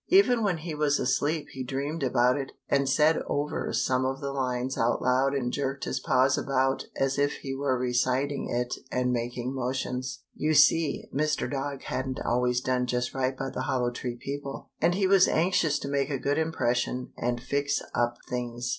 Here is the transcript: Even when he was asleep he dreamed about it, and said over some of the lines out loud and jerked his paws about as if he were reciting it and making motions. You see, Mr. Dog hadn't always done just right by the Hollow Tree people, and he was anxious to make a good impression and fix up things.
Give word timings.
Even 0.07 0.41
when 0.41 0.57
he 0.57 0.73
was 0.73 0.97
asleep 0.97 1.49
he 1.51 1.63
dreamed 1.63 2.01
about 2.01 2.35
it, 2.35 2.53
and 2.67 2.89
said 2.89 3.21
over 3.27 3.71
some 3.71 4.03
of 4.03 4.19
the 4.19 4.31
lines 4.33 4.75
out 4.75 4.99
loud 4.99 5.35
and 5.35 5.53
jerked 5.53 5.83
his 5.83 5.99
paws 5.99 6.39
about 6.39 6.85
as 6.97 7.19
if 7.19 7.33
he 7.43 7.53
were 7.53 7.77
reciting 7.77 8.49
it 8.49 8.73
and 8.91 9.11
making 9.11 9.53
motions. 9.53 10.23
You 10.33 10.55
see, 10.55 11.07
Mr. 11.13 11.47
Dog 11.47 11.83
hadn't 11.83 12.19
always 12.19 12.61
done 12.61 12.87
just 12.87 13.13
right 13.13 13.37
by 13.37 13.51
the 13.51 13.61
Hollow 13.61 13.91
Tree 13.91 14.17
people, 14.19 14.71
and 14.81 14.95
he 14.95 15.05
was 15.05 15.27
anxious 15.27 15.77
to 15.77 15.87
make 15.87 16.09
a 16.09 16.17
good 16.17 16.39
impression 16.39 17.11
and 17.15 17.39
fix 17.39 17.79
up 17.93 18.17
things. 18.27 18.69